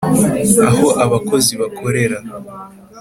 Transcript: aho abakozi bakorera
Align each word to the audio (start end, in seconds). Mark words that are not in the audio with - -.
aho 0.67 0.87
abakozi 1.03 1.53
bakorera 1.61 2.17